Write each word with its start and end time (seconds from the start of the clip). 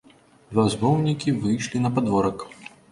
Два 0.53 0.63
змоўнікі 0.75 1.37
выйшлі 1.45 1.85
на 1.87 1.95
падворак. 1.99 2.49